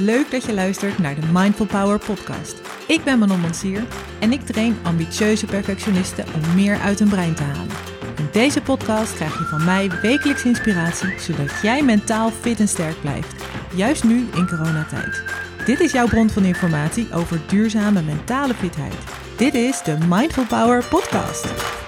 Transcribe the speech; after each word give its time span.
leuk 0.00 0.30
dat 0.30 0.44
je 0.44 0.54
luistert 0.54 0.98
naar 0.98 1.14
de 1.14 1.26
Mindful 1.32 1.66
Power 1.66 1.98
podcast. 1.98 2.60
Ik 2.86 3.04
ben 3.04 3.18
Manon 3.18 3.40
Mansier 3.40 3.82
en 4.20 4.32
ik 4.32 4.40
train 4.40 4.76
ambitieuze 4.82 5.46
perfectionisten 5.46 6.24
om 6.34 6.54
meer 6.54 6.78
uit 6.78 6.98
hun 6.98 7.08
brein 7.08 7.34
te 7.34 7.42
halen. 7.42 7.76
In 8.16 8.28
deze 8.32 8.62
podcast 8.62 9.14
krijg 9.14 9.38
je 9.38 9.44
van 9.44 9.64
mij 9.64 9.90
wekelijks 10.02 10.44
inspiratie, 10.44 11.18
zodat 11.18 11.60
jij 11.62 11.82
mentaal 11.82 12.30
fit 12.30 12.60
en 12.60 12.68
sterk 12.68 13.00
blijft. 13.00 13.44
Juist 13.74 14.04
nu 14.04 14.28
in 14.34 14.48
coronatijd. 14.48 15.22
Dit 15.64 15.80
is 15.80 15.92
jouw 15.92 16.06
bron 16.06 16.30
van 16.30 16.44
informatie 16.44 17.12
over 17.12 17.40
duurzame 17.46 18.02
mentale 18.02 18.54
fitheid. 18.54 18.94
Dit 19.36 19.54
is 19.54 19.82
de 19.82 19.98
Mindful 20.08 20.46
Power 20.46 20.84
podcast. 20.84 21.79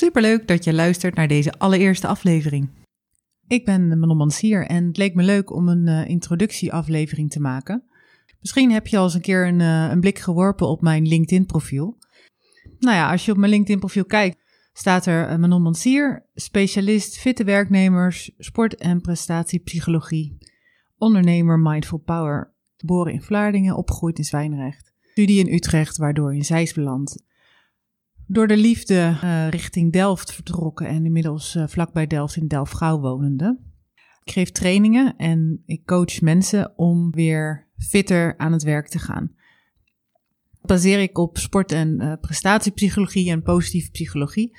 Superleuk 0.00 0.48
dat 0.48 0.64
je 0.64 0.72
luistert 0.72 1.14
naar 1.14 1.28
deze 1.28 1.52
allereerste 1.58 2.06
aflevering. 2.06 2.68
Ik 3.46 3.64
ben 3.64 3.98
Manon 3.98 4.16
Mansier 4.16 4.66
en 4.66 4.86
het 4.86 4.96
leek 4.96 5.14
me 5.14 5.22
leuk 5.22 5.52
om 5.52 5.68
een 5.68 5.86
uh, 5.86 6.08
introductieaflevering 6.08 7.30
te 7.30 7.40
maken. 7.40 7.84
Misschien 8.40 8.72
heb 8.72 8.86
je 8.86 8.98
al 8.98 9.04
eens 9.04 9.14
een 9.14 9.20
keer 9.20 9.46
een, 9.46 9.60
uh, 9.60 9.90
een 9.90 10.00
blik 10.00 10.18
geworpen 10.18 10.68
op 10.68 10.80
mijn 10.80 11.06
LinkedIn-profiel. 11.06 11.98
Nou 12.78 12.96
ja, 12.96 13.10
als 13.10 13.24
je 13.24 13.32
op 13.32 13.36
mijn 13.36 13.50
LinkedIn-profiel 13.50 14.04
kijkt, 14.04 14.38
staat 14.72 15.06
er 15.06 15.30
uh, 15.30 15.36
Manon 15.36 15.62
Mansier, 15.62 16.26
specialist 16.34 17.18
fitte 17.18 17.44
werknemers, 17.44 18.30
sport- 18.38 18.76
en 18.76 19.00
prestatiepsychologie, 19.00 20.38
ondernemer 20.96 21.58
Mindful 21.58 21.98
Power, 21.98 22.54
geboren 22.76 23.12
in 23.12 23.22
Vlaardingen, 23.22 23.76
opgegroeid 23.76 24.18
in 24.18 24.24
Zwijnrecht, 24.24 24.92
studie 25.00 25.46
in 25.46 25.54
Utrecht, 25.54 25.96
waardoor 25.96 26.34
in 26.34 26.44
Zeist 26.44 26.74
beland 26.74 27.28
door 28.32 28.46
de 28.46 28.56
liefde 28.56 28.94
uh, 28.94 29.48
richting 29.48 29.92
Delft 29.92 30.34
vertrokken 30.34 30.86
en 30.86 31.04
inmiddels 31.04 31.54
uh, 31.54 31.66
vlakbij 31.66 32.06
Delft 32.06 32.36
in 32.36 32.46
Delft-Gouw 32.46 33.00
wonende. 33.00 33.58
Ik 34.24 34.32
geef 34.32 34.50
trainingen 34.50 35.16
en 35.16 35.62
ik 35.66 35.84
coach 35.84 36.20
mensen 36.20 36.78
om 36.78 37.10
weer 37.10 37.68
fitter 37.76 38.38
aan 38.38 38.52
het 38.52 38.62
werk 38.62 38.88
te 38.88 38.98
gaan. 38.98 39.34
Baseer 40.60 41.00
ik 41.00 41.18
op 41.18 41.38
sport- 41.38 41.72
en 41.72 42.02
uh, 42.02 42.12
prestatiepsychologie 42.20 43.30
en 43.30 43.42
positieve 43.42 43.90
psychologie. 43.90 44.56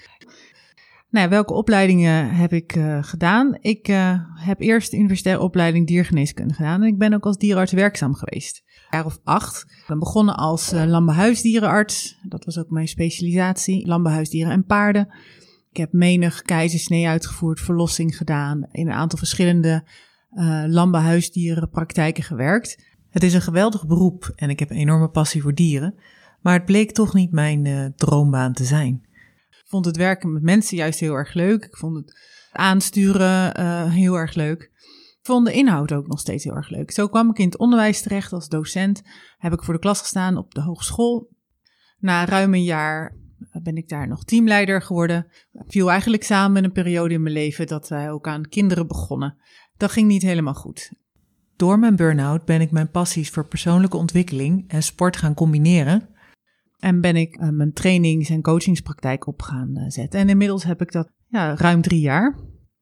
Nou, 1.11 1.29
welke 1.29 1.53
opleidingen 1.53 2.35
heb 2.35 2.53
ik 2.53 2.71
gedaan? 3.01 3.57
Ik 3.59 3.87
heb 4.35 4.59
eerst 4.59 4.91
de 4.91 4.97
universitaire 4.97 5.43
opleiding 5.43 5.87
diergeneeskunde 5.87 6.53
gedaan 6.53 6.81
en 6.81 6.87
ik 6.87 6.97
ben 6.97 7.13
ook 7.13 7.25
als 7.25 7.37
dierenarts 7.37 7.71
werkzaam 7.71 8.13
geweest 8.13 8.63
jaar 8.91 9.05
of 9.05 9.19
acht. 9.23 9.61
Ik 9.61 9.83
ben 9.87 9.99
begonnen 9.99 10.35
als 10.35 10.73
uh, 10.73 10.85
landbouwhuisdierenarts. 10.85 12.19
Dat 12.23 12.45
was 12.45 12.57
ook 12.57 12.69
mijn 12.69 12.87
specialisatie. 12.87 13.87
Landbouwhuisdieren 13.87 14.51
en 14.51 14.65
paarden. 14.65 15.13
Ik 15.69 15.77
heb 15.77 15.93
menig 15.93 16.41
keizersnee 16.41 17.07
uitgevoerd, 17.07 17.59
verlossing 17.59 18.17
gedaan. 18.17 18.67
In 18.71 18.87
een 18.87 18.93
aantal 18.93 19.17
verschillende 19.17 19.87
landbouwhuisdierenpraktijken 20.67 22.23
gewerkt. 22.23 22.85
Het 23.09 23.23
is 23.23 23.33
een 23.33 23.41
geweldig 23.41 23.87
beroep 23.87 24.31
en 24.35 24.49
ik 24.49 24.59
heb 24.59 24.69
een 24.69 24.77
enorme 24.77 25.09
passie 25.09 25.41
voor 25.41 25.53
dieren. 25.53 25.95
Maar 26.41 26.53
het 26.53 26.65
bleek 26.65 26.91
toch 26.91 27.13
niet 27.13 27.31
mijn 27.31 27.93
droombaan 27.95 28.53
te 28.53 28.65
zijn. 28.65 29.05
Ik 29.71 29.77
vond 29.77 29.95
het 29.95 29.97
werken 29.97 30.33
met 30.33 30.43
mensen 30.43 30.77
juist 30.77 30.99
heel 30.99 31.13
erg 31.13 31.33
leuk. 31.33 31.65
Ik 31.65 31.77
vond 31.77 31.95
het 31.95 32.17
aansturen 32.51 33.89
heel 33.89 34.15
erg 34.15 34.33
leuk 34.33 34.71
vond 35.21 35.45
de 35.45 35.53
inhoud 35.53 35.91
ook 35.91 36.07
nog 36.07 36.19
steeds 36.19 36.43
heel 36.43 36.55
erg 36.55 36.69
leuk. 36.69 36.91
Zo 36.91 37.07
kwam 37.07 37.29
ik 37.29 37.37
in 37.37 37.45
het 37.45 37.57
onderwijs 37.57 38.01
terecht 38.01 38.33
als 38.33 38.47
docent. 38.47 39.01
Heb 39.37 39.53
ik 39.53 39.63
voor 39.63 39.73
de 39.73 39.79
klas 39.79 39.99
gestaan 39.99 40.37
op 40.37 40.53
de 40.53 40.61
hogeschool. 40.61 41.29
Na 41.99 42.25
ruim 42.25 42.53
een 42.53 42.63
jaar 42.63 43.15
ben 43.63 43.75
ik 43.75 43.89
daar 43.89 44.07
nog 44.07 44.23
teamleider 44.23 44.81
geworden. 44.81 45.27
Viel 45.51 45.91
eigenlijk 45.91 46.23
samen 46.23 46.51
met 46.51 46.63
een 46.63 46.71
periode 46.71 47.13
in 47.13 47.21
mijn 47.21 47.33
leven 47.33 47.67
dat 47.67 47.89
wij 47.89 48.11
ook 48.11 48.27
aan 48.27 48.47
kinderen 48.47 48.87
begonnen. 48.87 49.37
Dat 49.77 49.91
ging 49.91 50.07
niet 50.07 50.21
helemaal 50.21 50.53
goed. 50.53 50.91
Door 51.55 51.79
mijn 51.79 51.95
burn-out 51.95 52.45
ben 52.45 52.61
ik 52.61 52.71
mijn 52.71 52.91
passies 52.91 53.29
voor 53.29 53.47
persoonlijke 53.47 53.97
ontwikkeling 53.97 54.63
en 54.67 54.83
sport 54.83 55.17
gaan 55.17 55.33
combineren. 55.33 56.09
En 56.81 57.01
ben 57.01 57.15
ik 57.15 57.37
uh, 57.41 57.49
mijn 57.49 57.73
trainings- 57.73 58.29
en 58.29 58.41
coachingspraktijk 58.41 59.27
op 59.27 59.41
gaan 59.41 59.69
uh, 59.73 59.83
zetten. 59.87 60.19
En 60.19 60.29
inmiddels 60.29 60.63
heb 60.63 60.81
ik 60.81 60.91
dat 60.91 61.11
ja, 61.27 61.55
ruim 61.55 61.81
drie 61.81 61.99
jaar. 61.99 62.39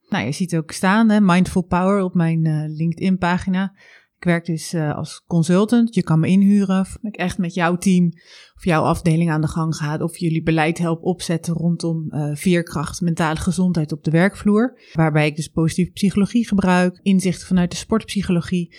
Nou, 0.10 0.26
je 0.26 0.32
ziet 0.32 0.56
ook 0.56 0.72
staan, 0.72 1.10
hè, 1.10 1.22
Mindful 1.22 1.62
Power 1.62 2.04
op 2.04 2.14
mijn 2.14 2.46
uh, 2.46 2.64
LinkedIn-pagina. 2.68 3.74
Ik 4.18 4.26
werk 4.26 4.46
dus 4.46 4.76
als 4.76 5.24
consultant. 5.28 5.96
Je 5.96 6.04
kan 6.04 6.20
me 6.20 6.28
inhuren. 6.28 6.80
Of 6.80 6.98
ik 7.02 7.16
echt 7.16 7.38
met 7.38 7.54
jouw 7.54 7.78
team 7.78 8.12
of 8.56 8.66
jouw 8.66 8.84
afdeling 8.84 9.32
aan 9.32 9.42
de 9.42 9.48
gang 9.48 9.76
ga. 9.76 9.98
Of 9.98 10.18
jullie 10.18 10.44
beleid 10.44 10.78
help 10.78 11.04
opzetten 11.04 11.54
rondom 11.54 12.08
veerkracht, 12.34 13.02
mentale 13.02 13.40
gezondheid 13.40 13.92
op 13.92 14.04
de 14.04 14.12
werkvloer. 14.12 14.80
Waarbij 14.94 15.28
ik 15.28 15.36
dus 15.36 15.48
positieve 15.48 15.92
psychologie 15.92 16.48
gebruik. 16.48 17.00
Inzichten 17.02 17.48
vanuit 17.48 17.72
de 17.72 17.78
sportpsychologie. 17.78 18.76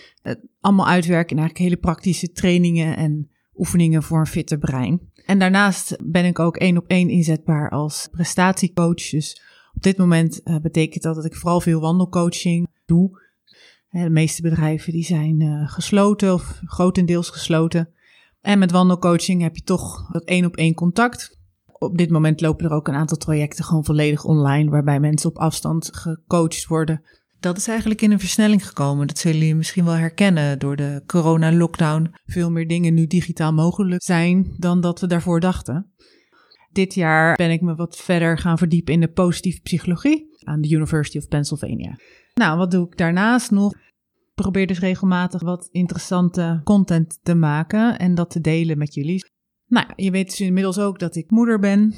allemaal 0.59 0.87
uitwerken 0.87 1.35
in 1.35 1.41
eigenlijk 1.41 1.69
hele 1.69 1.81
praktische 1.81 2.31
trainingen 2.31 2.97
en 2.97 3.29
oefeningen 3.55 4.03
voor 4.03 4.19
een 4.19 4.25
fitter 4.25 4.57
brein. 4.57 5.10
En 5.25 5.39
daarnaast 5.39 5.97
ben 6.03 6.25
ik 6.25 6.39
ook 6.39 6.57
één 6.57 6.77
op 6.77 6.87
één 6.87 7.09
inzetbaar 7.09 7.69
als 7.69 8.07
prestatiecoach. 8.11 9.09
Dus 9.09 9.41
op 9.73 9.83
dit 9.83 9.97
moment 9.97 10.41
uh, 10.43 10.57
betekent 10.57 11.03
dat 11.03 11.15
dat 11.15 11.25
ik 11.25 11.35
vooral 11.35 11.61
veel 11.61 11.79
wandelcoaching 11.79 12.67
doe. 12.85 13.19
De 13.89 14.09
meeste 14.09 14.41
bedrijven 14.41 14.93
die 14.93 15.03
zijn 15.03 15.41
uh, 15.41 15.71
gesloten 15.71 16.33
of 16.33 16.59
grotendeels 16.65 17.29
gesloten. 17.29 17.89
En 18.41 18.59
met 18.59 18.71
wandelcoaching 18.71 19.41
heb 19.41 19.55
je 19.55 19.63
toch 19.63 20.11
dat 20.11 20.23
één 20.23 20.45
op 20.45 20.55
één 20.55 20.73
contact. 20.73 21.39
Op 21.71 21.97
dit 21.97 22.09
moment 22.09 22.41
lopen 22.41 22.65
er 22.65 22.75
ook 22.75 22.87
een 22.87 22.93
aantal 22.93 23.17
trajecten 23.17 23.63
gewoon 23.63 23.85
volledig 23.85 24.23
online, 24.23 24.69
waarbij 24.69 24.99
mensen 24.99 25.29
op 25.29 25.37
afstand 25.37 25.89
gecoacht 25.95 26.65
worden. 26.67 27.01
Dat 27.41 27.57
is 27.57 27.67
eigenlijk 27.67 28.01
in 28.01 28.11
een 28.11 28.19
versnelling 28.19 28.67
gekomen. 28.67 29.07
Dat 29.07 29.17
zullen 29.17 29.37
jullie 29.37 29.55
misschien 29.55 29.85
wel 29.85 29.93
herkennen 29.93 30.59
door 30.59 30.75
de 30.75 31.03
corona-lockdown. 31.05 32.13
Veel 32.25 32.51
meer 32.51 32.67
dingen 32.67 32.93
nu 32.93 33.07
digitaal 33.07 33.53
mogelijk 33.53 34.03
zijn 34.03 34.53
dan 34.57 34.81
dat 34.81 34.99
we 34.99 35.07
daarvoor 35.07 35.39
dachten. 35.39 35.91
Dit 36.71 36.93
jaar 36.93 37.35
ben 37.35 37.51
ik 37.51 37.61
me 37.61 37.75
wat 37.75 37.95
verder 37.95 38.37
gaan 38.37 38.57
verdiepen 38.57 38.93
in 38.93 38.99
de 38.99 39.11
positieve 39.11 39.61
psychologie 39.61 40.29
aan 40.43 40.61
de 40.61 40.69
University 40.69 41.17
of 41.17 41.27
Pennsylvania. 41.27 41.99
Nou, 42.33 42.57
wat 42.57 42.71
doe 42.71 42.85
ik 42.85 42.97
daarnaast 42.97 43.51
nog? 43.51 43.73
Ik 43.73 44.33
probeer 44.33 44.67
dus 44.67 44.79
regelmatig 44.79 45.41
wat 45.41 45.69
interessante 45.71 46.61
content 46.63 47.19
te 47.23 47.35
maken 47.35 47.99
en 47.99 48.15
dat 48.15 48.29
te 48.29 48.41
delen 48.41 48.77
met 48.77 48.93
jullie. 48.93 49.25
Nou, 49.67 49.87
je 49.95 50.11
weet 50.11 50.29
dus 50.29 50.41
inmiddels 50.41 50.79
ook 50.79 50.99
dat 50.99 51.15
ik 51.15 51.29
moeder 51.29 51.59
ben. 51.59 51.93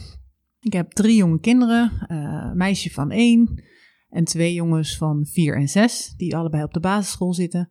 Ik 0.60 0.74
heb 0.74 0.92
drie 0.92 1.16
jonge 1.16 1.40
kinderen, 1.40 1.92
een 2.08 2.58
meisje 2.58 2.92
van 2.92 3.12
één 3.12 3.64
en 4.14 4.24
twee 4.24 4.54
jongens 4.54 4.98
van 4.98 5.26
vier 5.26 5.56
en 5.56 5.68
zes, 5.68 6.14
die 6.18 6.36
allebei 6.36 6.64
op 6.64 6.74
de 6.74 6.80
basisschool 6.80 7.34
zitten. 7.34 7.70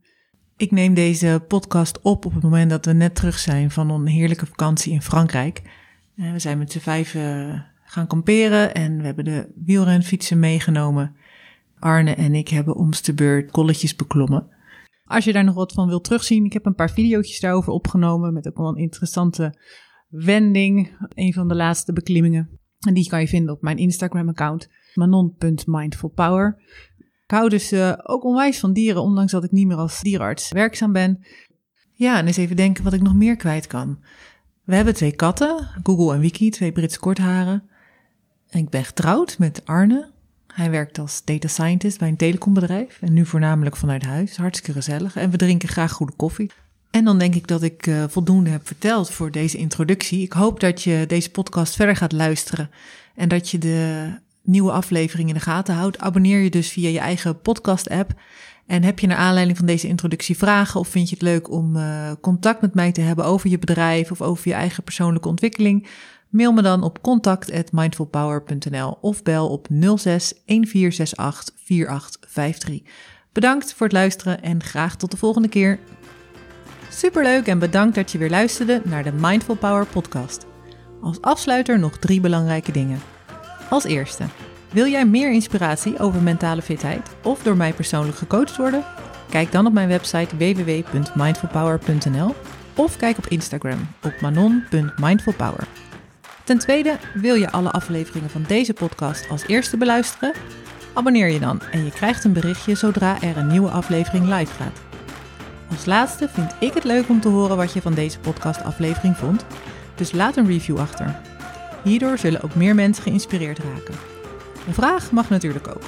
Ik 0.56 0.70
neem 0.70 0.94
deze 0.94 1.44
podcast 1.48 2.00
op 2.00 2.25
op 2.25 2.34
het 2.34 2.42
moment 2.42 2.70
dat 2.70 2.84
we 2.84 2.92
net 2.92 3.14
terug 3.14 3.38
zijn 3.38 3.70
van 3.70 3.91
een 3.91 4.06
heerlijke 4.06 4.47
vakantie 4.47 4.92
in 4.92 5.03
Frankrijk. 5.03 5.62
We 6.14 6.38
zijn 6.38 6.58
met 6.58 6.72
z'n 6.72 6.78
vijf 6.78 7.10
gaan 7.84 8.06
kamperen 8.06 8.75
en 8.75 8.98
we 8.98 9.04
hebben 9.04 9.25
de 9.25 9.53
wielrenfietsen 9.64 10.38
meegenomen. 10.38 11.16
Arne 11.78 12.14
en 12.14 12.34
ik 12.34 12.48
hebben 12.48 12.76
om 12.76 12.91
de 13.03 13.14
beurt 13.14 13.50
kolletjes 13.50 13.97
beklommen. 13.97 14.48
Als 15.04 15.24
je 15.24 15.32
daar 15.32 15.44
nog 15.44 15.54
wat 15.54 15.72
van 15.72 15.88
wilt 15.88 16.04
terugzien, 16.04 16.44
ik 16.44 16.53
heb 16.53 16.66
een 16.66 16.74
paar 16.74 16.91
video's 16.91 17.41
daarover 17.41 17.72
opgenomen 17.72 18.32
met 18.32 18.48
ook 18.48 18.56
wel 18.56 18.69
een 18.69 18.76
interessante 18.76 19.54
wending. 20.09 20.97
Een 21.14 21.32
van 21.32 21.48
de 21.48 21.54
laatste 21.54 21.92
beklimmingen. 21.92 22.62
En 22.87 22.94
die 22.94 23.09
kan 23.09 23.20
je 23.20 23.28
vinden 23.28 23.54
op 23.54 23.62
mijn 23.62 23.76
Instagram-account, 23.76 24.69
manon.mindfulpower. 24.94 26.62
Ik 26.98 27.38
hou 27.38 27.48
dus 27.48 27.72
uh, 27.72 27.93
ook 28.03 28.25
onwijs 28.25 28.59
van 28.59 28.72
dieren, 28.72 29.03
ondanks 29.03 29.32
dat 29.32 29.44
ik 29.44 29.50
niet 29.50 29.66
meer 29.66 29.77
als 29.77 30.01
dierenarts 30.01 30.53
werkzaam 30.53 30.92
ben. 30.92 31.24
Ja, 31.92 32.18
en 32.18 32.27
eens 32.27 32.36
even 32.36 32.57
denken 32.57 32.84
wat 32.84 32.92
ik 32.92 33.03
nog 33.03 33.15
meer 33.15 33.36
kwijt 33.36 33.66
kan. 33.66 33.98
We 34.65 34.74
hebben 34.74 34.95
twee 34.95 35.12
katten, 35.12 35.68
Google 35.83 36.15
en 36.15 36.21
Wiki, 36.21 36.51
twee 36.51 36.72
Britse 36.72 36.98
kortharen. 36.98 37.62
En 38.48 38.60
ik 38.60 38.71
ben 38.71 38.84
getrouwd 38.84 39.39
met 39.39 39.66
Arne. 39.66 40.10
Hij 40.47 40.71
werkt 40.71 40.98
als 40.98 41.24
data 41.24 41.48
scientist 41.48 41.98
bij 41.98 42.09
een 42.09 42.16
telecombedrijf 42.16 42.98
en 43.01 43.12
nu 43.12 43.27
voornamelijk 43.27 43.77
vanuit 43.77 44.03
huis. 44.03 44.36
Hartstikke 44.36 44.72
gezellig. 44.72 45.16
En 45.16 45.30
we 45.30 45.36
drinken 45.36 45.68
graag 45.68 45.92
goede 45.92 46.12
koffie. 46.16 46.51
En 46.92 47.04
dan 47.04 47.18
denk 47.18 47.34
ik 47.34 47.47
dat 47.47 47.62
ik 47.62 47.86
uh, 47.86 48.04
voldoende 48.09 48.50
heb 48.50 48.66
verteld 48.66 49.10
voor 49.10 49.30
deze 49.30 49.56
introductie. 49.56 50.22
Ik 50.22 50.33
hoop 50.33 50.60
dat 50.60 50.83
je 50.83 51.04
deze 51.06 51.30
podcast 51.30 51.77
verder 51.77 51.97
gaat 51.97 52.12
luisteren 52.12 52.71
en 53.15 53.28
dat 53.28 53.48
je 53.48 53.59
de 53.59 54.10
nieuwe 54.42 54.72
aflevering 54.72 55.28
in 55.28 55.34
de 55.34 55.41
gaten 55.41 55.74
houdt. 55.74 55.98
Abonneer 55.98 56.41
je 56.41 56.50
dus 56.50 56.68
via 56.68 56.89
je 56.89 56.98
eigen 56.98 57.41
podcast-app. 57.41 58.12
En 58.66 58.83
heb 58.83 58.98
je 58.98 59.06
naar 59.06 59.16
aanleiding 59.16 59.56
van 59.56 59.66
deze 59.66 59.89
introductie 59.89 60.36
vragen 60.36 60.80
of 60.80 60.89
vind 60.89 61.09
je 61.09 61.15
het 61.15 61.24
leuk 61.24 61.50
om 61.50 61.77
uh, 61.77 62.12
contact 62.21 62.60
met 62.60 62.74
mij 62.74 62.92
te 62.92 63.00
hebben 63.00 63.24
over 63.24 63.50
je 63.50 63.59
bedrijf 63.59 64.10
of 64.10 64.22
over 64.22 64.48
je 64.48 64.54
eigen 64.54 64.83
persoonlijke 64.83 65.28
ontwikkeling? 65.28 65.86
Mail 66.28 66.53
me 66.53 66.62
dan 66.62 66.83
op 66.83 67.03
contact@mindfulpower.nl 67.03 68.98
of 69.00 69.22
bel 69.22 69.48
op 69.48 69.66
06 69.71 70.33
1468 70.47 71.54
4853. 71.65 72.80
Bedankt 73.33 73.74
voor 73.74 73.86
het 73.86 73.97
luisteren 73.97 74.42
en 74.42 74.62
graag 74.62 74.97
tot 74.97 75.10
de 75.10 75.16
volgende 75.16 75.48
keer. 75.48 75.78
Superleuk 76.94 77.47
en 77.47 77.59
bedankt 77.59 77.94
dat 77.94 78.12
je 78.12 78.18
weer 78.18 78.30
luisterde 78.30 78.80
naar 78.84 79.03
de 79.03 79.12
Mindful 79.12 79.56
Power 79.56 79.86
podcast. 79.86 80.47
Als 81.00 81.21
afsluiter 81.21 81.78
nog 81.78 81.98
drie 81.98 82.21
belangrijke 82.21 82.72
dingen. 82.72 83.00
Als 83.71 83.84
eerste, 83.84 84.24
Wil 84.72 84.86
jij 84.86 85.06
meer 85.06 85.33
inspiratie 85.33 85.98
over 85.98 86.22
mentale 86.22 86.62
fitheid 86.62 87.09
of 87.22 87.42
door 87.42 87.56
mij 87.56 87.72
persoonlijk 87.72 88.16
gecoacht 88.16 88.56
worden? 88.56 88.84
Kijk 89.30 89.53
dan 89.53 89.66
op 89.66 89.72
mijn 89.72 89.89
website 89.89 90.36
www.mindfulpower.nl 90.36 92.34
of 92.74 92.97
kijk 92.97 93.18
op 93.18 93.27
Instagram 93.27 93.88
op 94.03 94.21
manon.mindfulpower. 94.21 95.66
Ten 96.45 96.59
tweede, 96.59 96.97
wil 97.15 97.34
je 97.34 97.50
alle 97.50 97.71
afleveringen 97.71 98.30
van 98.30 98.45
deze 98.48 98.72
podcast 98.72 99.28
als 99.30 99.47
eerste 99.47 99.77
beluisteren? 99.77 100.33
Abonneer 100.92 101.28
je 101.28 101.38
dan 101.38 101.60
en 101.72 101.84
je 101.84 101.91
krijgt 101.91 102.24
een 102.24 102.33
berichtje 102.33 102.74
zodra 102.74 103.22
er 103.22 103.36
een 103.36 103.47
nieuwe 103.47 103.71
aflevering 103.71 104.24
live 104.24 104.53
gaat. 104.53 104.91
Als 105.72 105.84
laatste 105.84 106.28
vind 106.28 106.54
ik 106.59 106.74
het 106.74 106.84
leuk 106.84 107.09
om 107.09 107.21
te 107.21 107.28
horen 107.28 107.57
wat 107.57 107.72
je 107.72 107.83
van 107.83 107.95
deze 107.95 108.19
podcastaflevering 108.19 109.16
vond, 109.16 109.45
dus 109.95 110.13
laat 110.13 110.36
een 110.36 110.47
review 110.47 110.78
achter. 110.78 111.16
Hierdoor 111.83 112.19
zullen 112.19 112.42
ook 112.42 112.54
meer 112.54 112.74
mensen 112.74 113.03
geïnspireerd 113.03 113.59
raken. 113.59 113.95
Een 114.66 114.74
vraag 114.74 115.10
mag 115.10 115.28
natuurlijk 115.30 115.69
ook. 115.69 115.83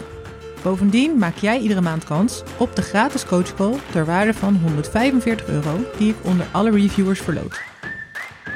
Bovendien 0.62 1.18
maak 1.18 1.36
jij 1.36 1.58
iedere 1.58 1.80
maand 1.80 2.04
kans 2.04 2.42
op 2.56 2.76
de 2.76 2.82
gratis 2.82 3.24
coachcall 3.26 3.74
ter 3.90 4.04
waarde 4.04 4.34
van 4.34 4.56
145 4.56 5.46
euro 5.46 5.84
die 5.98 6.10
ik 6.10 6.16
onder 6.22 6.46
alle 6.50 6.70
reviewers 6.70 7.20
verloot. 7.20 7.60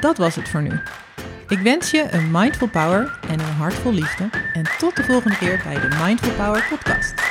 Dat 0.01 0.17
was 0.17 0.35
het 0.35 0.49
voor 0.49 0.61
nu. 0.61 0.79
Ik 1.47 1.59
wens 1.59 1.91
je 1.91 2.07
een 2.11 2.31
mindful 2.31 2.69
power 2.69 3.19
en 3.27 3.39
een 3.39 3.55
hart 3.57 3.73
vol 3.73 3.93
liefde 3.93 4.29
en 4.53 4.63
tot 4.77 4.95
de 4.95 5.03
volgende 5.03 5.37
keer 5.37 5.61
bij 5.63 5.79
de 5.79 5.97
Mindful 6.03 6.33
Power 6.33 6.65
podcast. 6.69 7.28